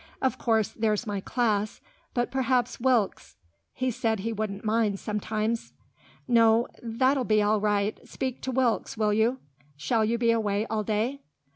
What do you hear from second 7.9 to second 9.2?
Speak to Wilkes, will